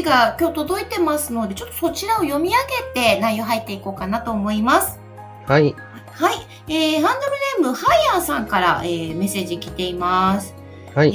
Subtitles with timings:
[0.00, 2.56] ジが今日届いてますのでちょっとそちらを読み上
[2.94, 5.00] げて内容入っていこうかなと思います
[5.46, 5.74] はい。
[6.12, 6.36] はい、
[6.68, 7.20] えー、ハン
[7.58, 10.54] ドルネームハイヤーさんから、えー、メッセージ来ています。
[10.90, 11.12] えはい。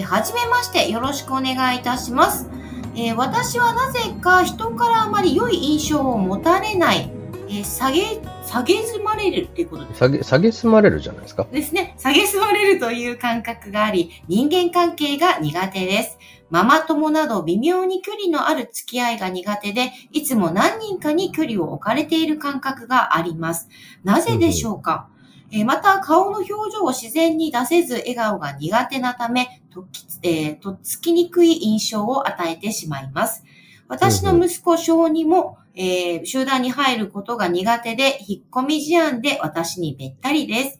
[0.00, 2.48] ー、はじめまして、よろしくお願いいたします。
[2.96, 7.12] えー、私はなぜか人からあまり良い印象を持たれない、
[7.48, 8.20] えー、下げ、
[8.56, 11.46] 下げずまれるっていうことです下げ、下げすまれるじゃないですか。
[11.52, 11.94] ですね。
[11.98, 16.18] 下げすまれるという感覚があり、人間関係が苦手です。
[16.48, 23.68] ママ友など微妙に距離のある付き合いが苦手で、いつも何人かに距離を置かれている感覚があります。
[24.04, 25.08] なぜでしょうか、
[25.50, 33.44] えーまた、顔の表情を自然に出せず、笑顔が苦手なため、とっきえーとっつきにくい印象を与えてしまいます。
[33.88, 40.78] 私の息子小2も、えー集団に入ることが苦手で、引っ込み思案で私にべったりです。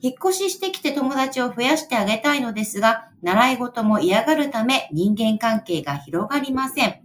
[0.00, 7.00] 引っ越ししてきて友達を増やしてあげたいのですが、習い事も嫌がるため人間関係が広がりません。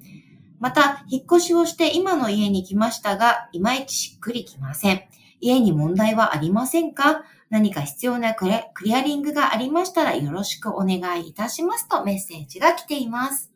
[0.60, 5.02] また、引っ越しをして今の家に来ましたが、いまいちしっくりきません。
[5.42, 7.24] 家に問題はありませんか？
[7.50, 8.48] 何か必要なク
[8.86, 13.52] リアリングがありましたらよろしくお願いいたしますとメッセージが来ています。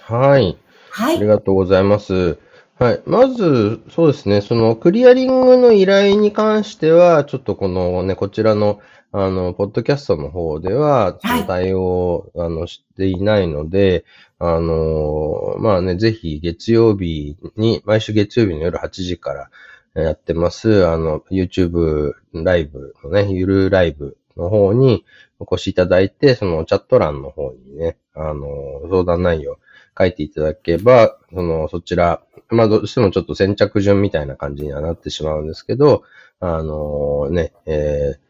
[0.00, 0.56] はい。
[0.90, 1.16] はい。
[1.16, 2.38] ありがとうございます。
[2.78, 3.02] はい。
[3.06, 4.42] まず、そうですね。
[4.42, 8.80] その、クリアリングの依頼に関しては、ちょっとこのね、こちらの、
[9.12, 14.04] あの、ポッドキャストの方では、対応を、あの、していないので、
[14.38, 19.50] あの、まあね、ぜひ月曜日に、毎週月曜日の夜8時から
[19.94, 25.06] えーやってます、あの、YouTube ライブのね、ゆるライブの方に
[25.38, 29.56] お越しいただいて、そのチャット欄の方にね、あの、相談内容
[29.98, 36.02] 書いていただけば、その、そちら、まあ、どうしてもちょっと先着順みたいな感じにはなってしまうんですけど、
[36.40, 38.26] あのね、えー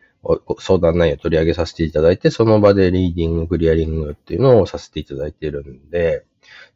[0.58, 6.24] 相談内容を取り上げさせていただいて、その場でリーディング、クリアリングっていうのをさせていただいているんで、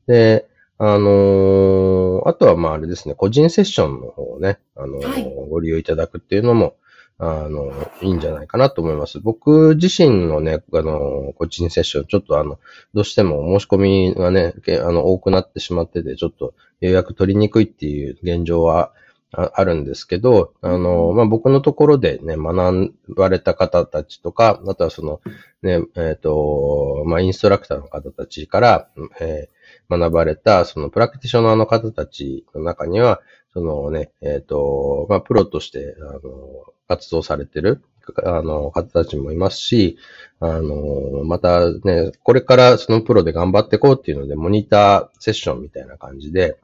[0.07, 5.35] で、あのーあとはまああれですね、個人セッションの方をね、あのーはい。
[5.51, 6.77] ご利用いただくっていうのも、
[7.21, 7.71] あの、
[8.01, 9.21] いいんじゃないかなと思います。
[9.21, 12.59] 僕自身のね、あの、個人セッション、ちょっとあの、
[12.95, 18.93] どうしても申し込みがね、けあの、多くなってしまってて、ちょっと予約取りにくいっていう現状は
[19.33, 25.21] ああるんですけど、あの、まあ、僕のところでね、学ばれた方たちとか、あとはその、
[25.63, 28.89] ね、えっ、と、まあ、インストラクターの方たちから、
[29.21, 29.61] えー
[29.91, 33.21] 学ばれた、そのプラクティショナーの方たちの中には、
[33.53, 36.21] そのね、えっ、と、まあ、プロとして、あの、
[36.91, 37.83] 活動されてる、
[38.25, 39.97] あの、方たちもいますし、
[40.41, 46.57] あの、またね、これからそのプロで頑張っていこうっていうので、モニターセッションみたいな感じで、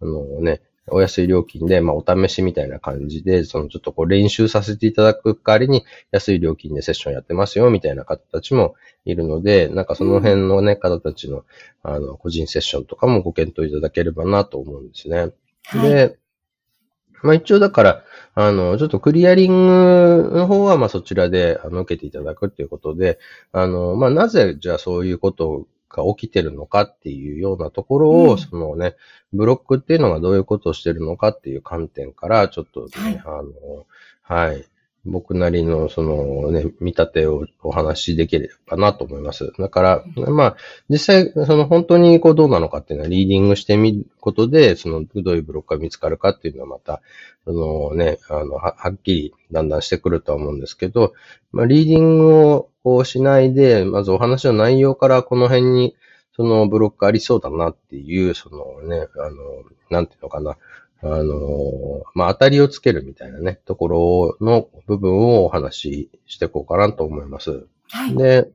[0.00, 11.44] あのね、お安い料金で、まあ、お試しみたいな感じで、そのちょっとこう練習させていただく代わりに、安い料金でセッションやってますよ、みたいな方たちもいるので、なんかその辺のね、方たちの、
[11.82, 15.30] あの、個人セッションとかもご検討いただければなと思うんですね。
[15.64, 15.90] はい。
[15.90, 16.18] で、
[17.22, 23.18] まあ一応だから、あの、ちょっとクリアリングの方は、まあそちらで、あの、受けていただくっていうことで、
[23.52, 28.96] あの、まあなぜ、じゃあそういうことが起きてるのかっていうようなところを、うんそのね、
[29.32, 33.86] ブロックっていうのがどういうことをしてるのかっていう観点から、ちょっとね、はいあの、
[34.22, 34.64] はい。
[35.04, 39.52] 僕なりの、そのね、見立てをお話しできればなと思います。
[39.58, 40.56] だから、まあ、
[40.88, 47.02] 実際、その本当にこうどうなのかっていうのはリーディングしてみることで、そのどういうブロックが見つかるかっていうのはまた、
[47.44, 51.14] そのね、あの、はっきりだんだんしてくるとは思うんですけど、
[51.50, 55.96] まあ、リーディングをこうしないで、まずお話の内容からこの辺に、
[56.34, 59.34] そのブロックありそうだなっていう、そのね、あの、
[59.90, 60.56] なんていうのかな、
[61.02, 67.66] あの、まあ、当たりをつけるみたいなね、ところの部分をお話ししていこうかなと思います。
[67.90, 68.16] はい。
[68.16, 68.50] で、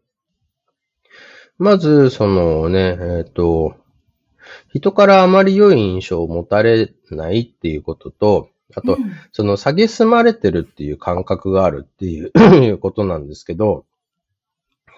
[1.58, 3.76] まず、そのね、えっ、と、
[4.74, 12.32] 人からあまり良い印象を持たれないっていうことと、あと、うんその、下げすまれてるっていう感覚があるっていう
[12.64, 13.86] いうことなんですけど、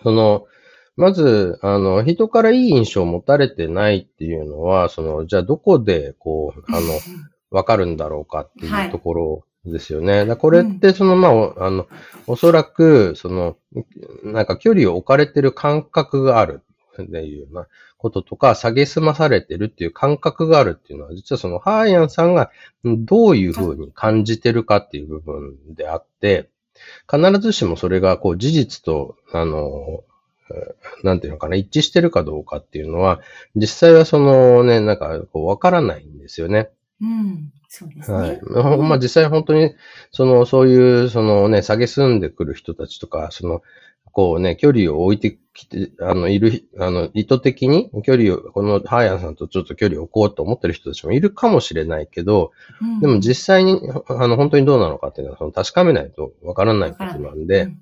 [0.04, 0.46] その、
[0.96, 6.82] まず、あの、人からいい印象を持たれてないっていうのは、その、じゃあどこで、こう、あの、
[7.52, 10.26] わかるんだろうかってはいいうところですよね。
[10.26, 11.88] だこれって、その、まあ、おあの、
[12.28, 13.58] おそらく、その、
[14.24, 16.62] なんか距離を置かれてる感覚がある。
[17.04, 17.68] っていうような
[17.98, 22.52] こととか、下げすまされてるっていう感覚があるっていうのは、実はそのハーヤンさんが
[22.84, 26.50] どういうふうに感じてるかっていう部分であって、
[27.10, 30.04] 必ずしもそれがこう事実と、あの、
[31.04, 33.22] なんていうのかな、一致してるかどうかっていうのは、
[33.56, 36.70] 実際はそのね、なんかこうわからないんですよね。
[37.02, 37.52] うん。
[37.68, 38.18] そうですね。
[38.18, 38.42] はい。
[38.78, 39.76] まあ実際本当に、
[40.12, 43.62] その、そういう、そのね、下げ住んでくる人たちとか、その、
[44.12, 52.52] こうね、距離を置いてきて、あの、いる、あの、意図的に距離を、このハーヤンさんとちょっと距離を置こうと思ってる人たちもいるかもしれないけど、
[52.82, 57.80] うん、でも実際に、あの、本当にどうなのかっていうのは、その確かめないとわからないことなんで、うん、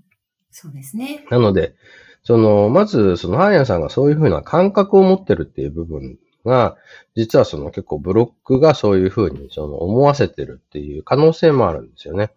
[0.51, 1.25] そうですね。
[1.31, 1.75] なので、
[2.23, 6.17] その、まず、そのハーヤンさんがそういうふうな感覚を持ってるっていう部分
[6.47, 6.77] が、
[7.15, 12.31] 実はその結構ブロックがそういうふうにその思わせてるっていう可能性もあるんですよね。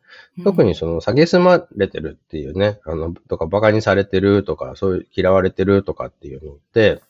[0.45, 7.01] 特にその下げすまれてるっていうね、あの、とか馬鹿にされてるとか、そういう嫌われてるとかっていうのって、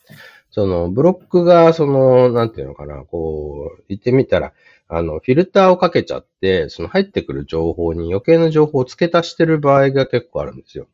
[0.51, 4.53] そのブロックがその、なんていうのかな、こう、言ってみたら、
[4.89, 10.89] あの、フィルターをかけちゃって、その入ってくる情報に余計な情報を付け足してる場合が結構あるんですよ。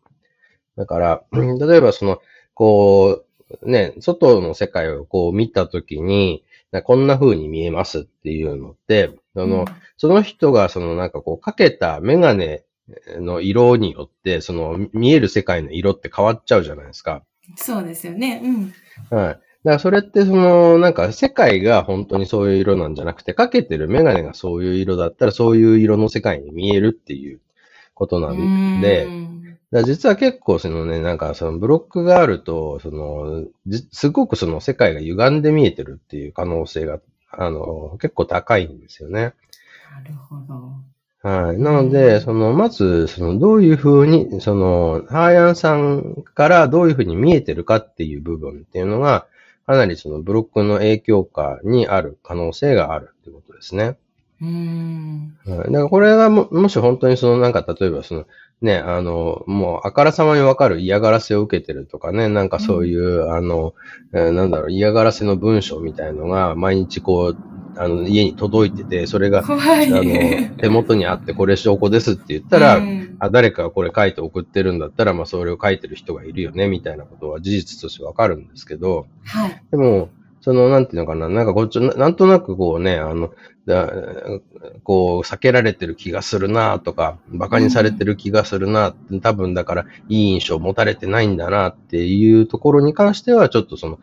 [0.77, 2.21] だから、例えばその、
[2.53, 3.26] こう、
[3.63, 6.45] ね、外の世界をこう見たときに、
[6.85, 9.65] こんな風に見えますっていうのって、その、うん、
[9.97, 12.65] その人がそのなんかこうかけたメガネ
[13.19, 17.23] の色によって、その見える世界の色って変わっちゃうじゃないですか。
[17.57, 18.41] そうですよね。
[18.43, 18.75] うん。
[19.17, 19.35] はい。
[19.35, 27.41] だからそれってその、なんか世界が本当にそういう色なんじゃなくて、かけてるメガネがそういう色だったらそういう色の世界に見えるっていう
[27.97, 29.15] ことなんで、
[29.73, 33.45] だ実は結構そのね、なんかそのブロックがあると、その、
[33.91, 37.01] すごくその世界が歪んで見えてるっていう可能性が、
[37.33, 39.35] あの、結構高いんですよね。
[39.91, 40.73] なるほど。
[41.29, 41.59] はい。
[41.59, 49.27] なので、その、まず、その、どういうふうに、その、ハーヤンさんからどういうふうに見えてるかっていう部分っていうのが、
[49.67, 53.99] かなりそのブロックの影響下にある可能性があるってことですね。
[54.41, 55.37] うん。
[55.47, 55.59] はい。
[55.59, 58.27] だからこれがも、もし本当にその、なんか例えばその、
[58.63, 63.75] ね、あの、もうあからさまにわかる嫌がらせを受けてるとかね、なんかそういう、うん、あの、
[64.15, 67.37] えー、なんだろう、嫌がらせの文章みたいのが毎日こう、
[67.79, 79.63] あの、家に届いてて、それが、あの、手元にあってこれ証拠ですって言ったら、うん、あ、誰かがこれ書いて送ってるんだったら、まあそれを書いてる人がいるよね、みたいなことは事実としてわかるんですけど、はい。
[79.71, 80.09] でも、
[80.47, 83.33] その、なんていうのかな、なんかこっち、なんとなくこうね、あの、
[83.67, 83.93] だ
[84.85, 93.99] こう、避けられてる気がするなとか、馬鹿にされてる気がするな、うん、多分だから、いい印象を持たれてないんだなっていうところに関しては、ちょっとその、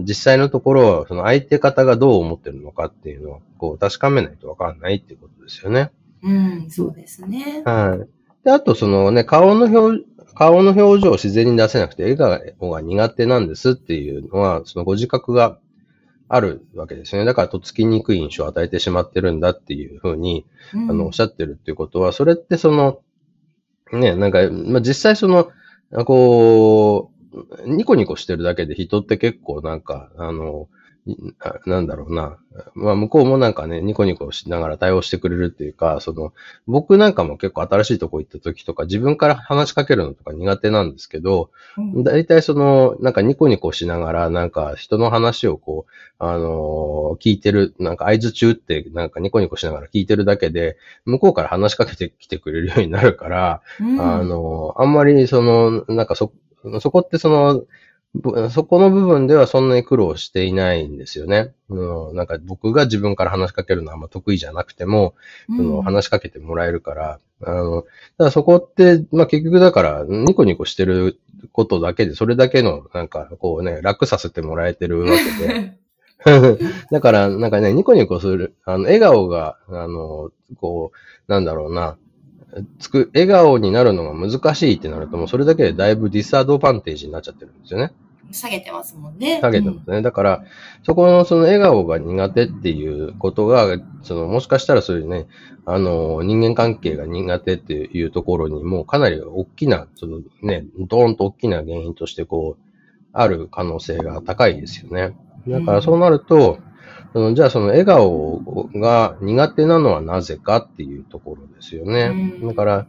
[0.00, 5.92] 実際のところ、その相手方がどう思ってるのかっていうのを、こう、確かめないとわかんないっていうことですよね。
[6.24, 7.62] うん、そうですね。
[7.64, 8.44] はい。
[8.44, 10.04] で、あとそのね、顔の表、
[10.34, 12.16] 顔の表情を自然に出せなくて、笑
[12.58, 15.58] 顔が苦手なんですっていうのは、そのご自覚が
[16.28, 17.26] あるわけですよね。
[17.26, 23.00] だから、とっつきにくい印象を与えてしまってるんだっていうふうに、うん、あの、おっしゃってるっていうことは、それってその、
[23.92, 25.50] ね、なんか、まあ、実際その、
[26.04, 30.68] こう、ニコニコしてるだけで人って結構なんか、あの、
[31.66, 32.38] なんだろうな。
[32.74, 36.32] まあ、向こうもなんかね、ニコニコしながら対応してくれるっていうか、その、
[36.66, 41.50] 僕なんかも結構新しいとこ行った時とか、自分から話しかけるのとか苦手なんですけど、
[42.04, 56.32] 大、体、その、なんかニコニコしながら、なんか人の話をこう、あのー、聞いてる、なんか合図中って、なんかニコニコしながら聞いてるだけで、向こうから話しかけてきてくれるようになるから、うん、あのー、あんまりその、なんかそ、
[56.80, 57.64] そこってその、
[58.50, 61.52] そこの部分ではそんなに苦労していないんですよね。
[61.68, 65.14] うん、なんか僕が自分から話しかけるのはあんま得意じゃなくても、
[65.48, 67.84] うん、その話しかけてもらえるから、あの、
[68.16, 71.20] ただそこって、まあ結局だからニコニコしてる
[71.52, 75.78] ことだけで、それだけのなんかこうね、楽させてもらえてるわけで、
[76.90, 80.90] だから、なんかね、ニコニコする、あの、笑顔が、あの、こ
[81.28, 81.96] う、なんだろうな、
[82.78, 87.92] つく、笑顔になるのが難しいってなると、もうそれだけでだいぶディスアドバンテージになっちゃってるんですよね。
[88.30, 89.40] 下げてますもんね。
[89.40, 89.96] 下げてますね。
[89.96, 90.44] うん、だから、
[90.82, 95.26] そこのその笑顔が苦手っていうことが、その、もしかしたらそういうね、
[95.64, 102.62] あの、人間関係が苦手っていうところにもかなり大きな、そのね、ドーンと大きな原因としてこう、
[103.12, 105.16] ある可能性が高いですよね。
[105.46, 106.58] だからそうなると、
[107.12, 112.34] そのじゃあその笑顔が苦手なのはなぜかっていうところですよね。
[112.42, 112.86] だから、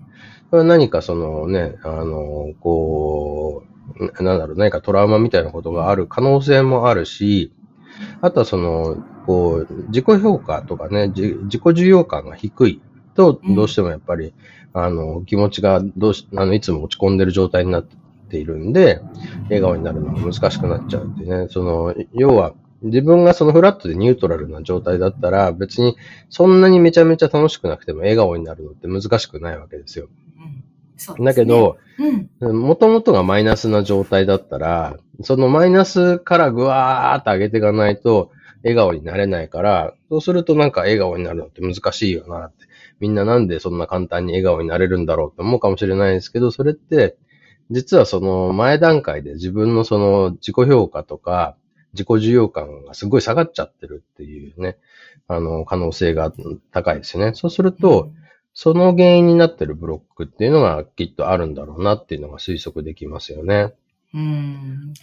[0.50, 3.64] これは何かそのね、あの、こ
[3.98, 7.52] う、なんだろう、何かトラウマみたいなことがある可能性もあるし、
[8.22, 12.82] あとはその、こう、自己評価とかね、自己重要感が低い
[13.16, 14.34] と、どうしてもやっぱり、
[14.74, 17.96] あの、気持ちがどうし、あの、いつも落ち込んでる状態になって
[18.30, 19.02] っているんで、
[19.46, 25.98] 笑顔になるのが難しくなっちゃうんでね、その、要は、自分がそのフラットでニュートラルな状態だったら、別に
[26.30, 30.08] そんなにめちゃめちゃ楽しくなくても笑顔になるのって難しくないわけですよ。
[30.38, 30.64] うん
[31.20, 31.78] ねだけど、
[32.42, 32.62] うん。
[32.62, 38.32] もともとがマイナスな状態だったら、そのマイナスからぐわーって上げていかないと、
[38.64, 42.66] 笑顔になれないから、そうするとなんか笑顔になるのって難しいよなって。
[43.00, 47.16] みんななんでそんな簡単に笑顔になれるんだろうって思うかもしれないですけど、それって、
[47.72, 51.56] 実はその前段階で自分のその自己評価とか、
[51.94, 54.78] 自己需要感がすごい下がっちゃってるっていうね、
[55.28, 56.32] あの、可能性が
[56.72, 57.34] 高いですよね。
[57.34, 58.12] そうすると、
[58.54, 63.74] その原因になってるブロックっていうのがきっとあるんだろうなっていうのが推測できますよね。
[64.14, 64.94] うん。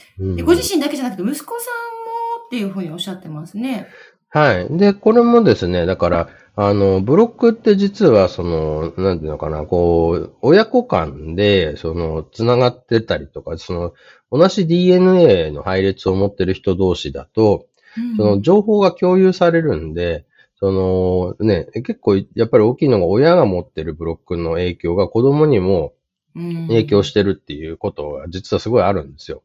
[0.45, 3.89] ご自身だけじゃなくて、息子さんもっていうふうにおっしゃってますね。
[4.29, 4.79] はい。
[4.79, 13.95] で、これもですね、だから、あの、ブロックって実は、その、なんていうのかな、こう、親子間で、その、つながってたりとか、その、
[14.33, 17.67] 同じ DNA の配列を持ってる人同士だと、
[17.97, 20.27] うんその、情報が共有されるんで、
[20.59, 25.93] その、ね、結構、やっぱり大きいのが親が持ってるブロックの影響が子供にも
[26.35, 29.43] 影響してるっていうことが実はすごいあるんですよ。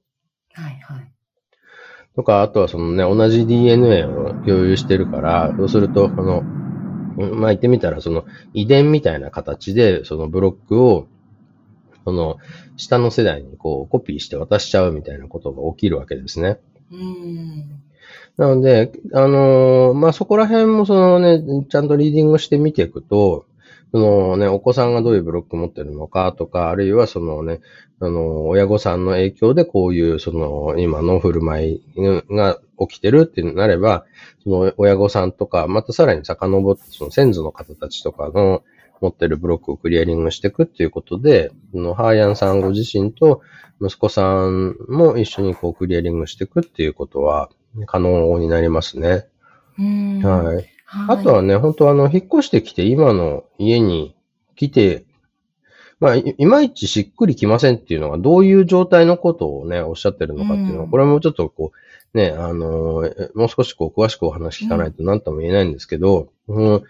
[0.54, 1.12] はいはい。
[2.16, 6.46] とか、あとはそのね、同じ DNA を共有してるから、そうすると、この、
[7.18, 11.08] うんまあ言ってみたら、その遺伝みたいな形で、そのブロックを、
[12.06, 12.38] その、
[12.78, 16.60] 下の世代にこう、コピーして渡しちゃうみたいなことが起きるわけですね。
[16.92, 17.84] うん。
[18.38, 23.46] なので、あのーまあ、そこら辺もそのね、ちゃんとリーディングして見ていくと、
[23.92, 27.60] そのね、お子さんがどういうブロック持ってるのかとか、あるいはそのね、
[28.00, 31.84] あの、親御さんの影響でこういうその今の振る舞い
[32.30, 34.06] が起きてるってなれば、
[34.44, 38.64] その親御さんとか、またさらに遡ってその先祖の方たちとかの
[39.02, 43.42] 持ってるブロックをクリアリングしていくっていうことで、そのハーヤンさんご自身と
[43.82, 47.50] 息子さんも一緒にこうクリアリングしていくっていうことは
[47.88, 49.28] 可能になりますね。
[49.78, 50.22] うん。
[50.24, 50.66] はい。
[50.92, 51.18] はい。
[51.20, 54.16] あとはね、本当あの、引っ越してきて今の家に
[54.56, 55.06] 来て、
[56.02, 60.90] まあ、いいまいちしっくりきませんっていうのがどういう状態のことをね、おっしゃってるのかっていうのは、うん。
[60.90, 61.72] これもちょっとこ
[62.14, 66.84] う、ね、あのもう少しこう、詳しくお話聞かないと何とも言えないんですけど、うん。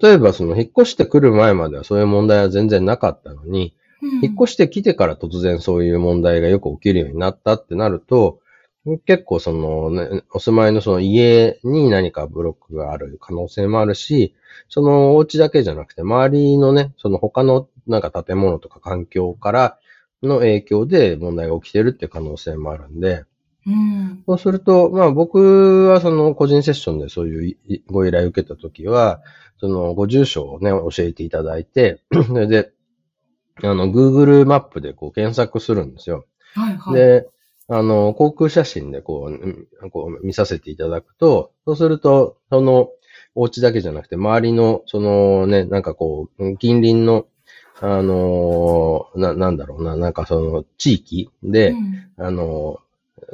[0.00, 3.72] 例えばその、引っ越してくる前まではそういう問題は全然なかったのに、
[4.22, 8.40] 引っ越してきてから突然そういう問題がよく起きるようになったってなると、
[9.06, 14.34] 結構そのね、お住まいのその家に何かブロックがある可能性もあるし、
[14.68, 19.78] そのお家だけじゃなくて周りのね、その他のなんか建物とか環境から
[20.22, 23.24] の影響で問題が起きてるって可能性もあるんで、
[23.66, 24.22] うん。
[24.26, 29.20] そうすると、まあ僕はその個人セッションでそういういご依頼を受けたときは、
[29.58, 32.72] そのご住所をね、教えていただいて、 それで、
[33.62, 36.26] あの、Google マップでこう検索するんですよ。
[36.54, 36.94] はいはい。
[36.94, 37.28] で、
[37.68, 42.90] あの、航空写真でこううん、こう見させていただくと、そうすると、その、
[43.34, 47.26] お家だけじゃなくて、周りの、そのね、なんかこう、近隣の、
[47.80, 52.24] あのな、なんだろうな、なんかその、地域で、うん。
[52.24, 52.78] あの、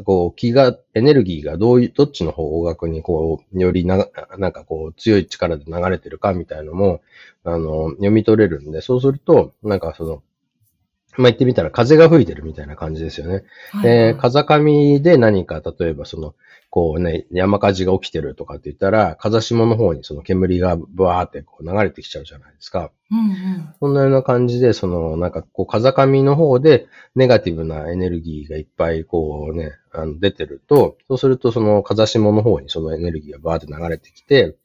[0.04, 4.08] こう、気が、エネルギーがどういう、どっちの方角にこう、よりな、
[4.38, 7.02] なんかこう、強い力で流れてるかみたいのも、
[7.44, 10.22] あの、読み取れるんで、そうすると、なんかその、
[11.16, 13.44] まあ、言ってみたら風が吹いてるみたいな感じですよね。
[13.70, 16.34] はいで、風上で何か、例えばその、
[16.70, 22.90] こうね、山火事が起きてるとかって言ったら、風下の方にその煙がブワーってこう流れてきちゃうじゃないですか。
[23.10, 23.74] うんうん。
[23.78, 34.56] そんなような感じで、その、なんかこう、風上の方で、ネガティブなエネルギーがいっぱいこうね、あの、出てると、そうするとその風下の方にそのエネルギーがバーって流れてきて、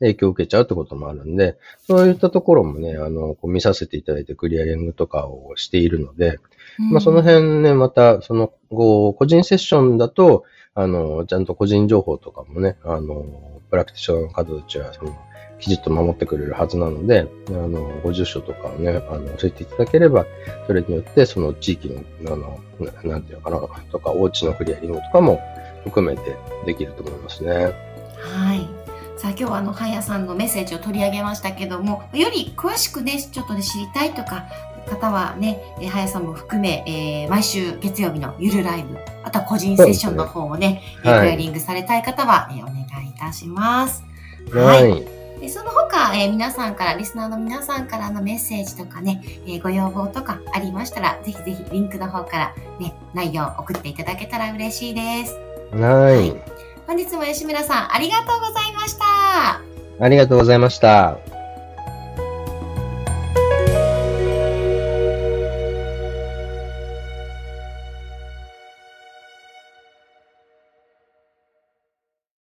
[0.00, 6.38] 影響を受けちゃうってこともあるんで、そういったところもね、あの、こう見させていただいてクリアリングとかをしているので、
[6.78, 15.16] まあ、その辺ね、また、その、こう、個人セッションだと、あの、ちゃんと個人情報とかもね、あの、プラクティションの方たちは、その、
[15.58, 20.24] きちっと守ってくれるはずなので、あの、ご住所とかをね、あの、教えていただければ、
[20.68, 21.88] それによって、その地域
[22.22, 25.40] の、あの、ななんていうのかな、とか、お家のクリアリングとかも
[25.84, 27.87] 含めてできると思いますね。
[29.18, 29.28] はい。
[29.28, 34.46] さあ今日はあの、はやさんのメッセージを取り上げましたけども、より詳しくね、ちょっとね、知りたいとか、
[34.88, 44.02] 方はね、えーはやさんも含め、えー毎週月曜日のゆるライブ、あとは個人セッションの方をね、えーはいクリアリングされたい方は、えーお願いいたします。
[44.52, 45.40] はい。
[45.40, 55.34] でその他、えー皆さんから、リスナーの皆さんからのメッセージとかね、えーご要望とかありましたら、ぜひぜひリンクの方からね、内容を送っていただけたら嬉しいです。
[55.76, 56.67] はい。
[56.88, 59.04] 本日も吉村さん、ありがとうございました。
[60.00, 61.18] ありがとうございました。